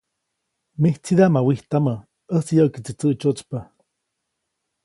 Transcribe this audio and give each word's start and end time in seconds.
‒Mijtsidaʼm 0.81 1.31
ma 1.33 1.41
wijtamä, 1.47 1.93
ʼäjtsi 2.31 2.53
yäʼkiʼtsi 2.57 2.93
tsäʼtsyäʼtspa-. 2.99 3.61